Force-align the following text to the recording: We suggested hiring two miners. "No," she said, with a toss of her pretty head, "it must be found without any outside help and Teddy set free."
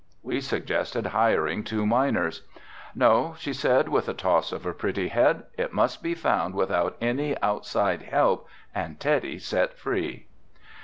We 0.23 0.41
suggested 0.41 1.05
hiring 1.05 1.63
two 1.63 1.85
miners. 1.85 2.41
"No," 2.95 3.35
she 3.37 3.53
said, 3.53 3.87
with 3.87 4.09
a 4.09 4.15
toss 4.15 4.51
of 4.51 4.63
her 4.63 4.73
pretty 4.73 5.09
head, 5.09 5.43
"it 5.59 5.73
must 5.73 6.01
be 6.01 6.15
found 6.15 6.55
without 6.55 6.97
any 6.99 7.39
outside 7.43 8.01
help 8.01 8.47
and 8.73 8.99
Teddy 8.99 9.37
set 9.37 9.77
free." 9.77 10.25